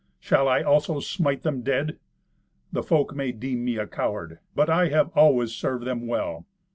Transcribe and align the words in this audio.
Shall 0.19 0.47
I 0.47 0.63
also 0.63 0.99
smite 0.99 1.43
them 1.43 1.61
dead? 1.61 1.99
The 2.71 2.81
folk 2.81 3.15
may 3.15 3.31
deem 3.31 3.63
me 3.63 3.77
a 3.77 3.85
coward. 3.85 4.39
But 4.55 4.67
I 4.67 4.87
have 4.89 5.11
always 5.15 5.51
served 5.51 5.85
them 5.85 6.07
well. 6.07 6.47